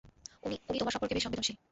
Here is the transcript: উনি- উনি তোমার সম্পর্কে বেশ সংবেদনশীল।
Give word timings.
উনি- 0.43 0.55
উনি 0.69 0.77
তোমার 0.79 0.93
সম্পর্কে 0.93 1.15
বেশ 1.15 1.23
সংবেদনশীল। 1.23 1.55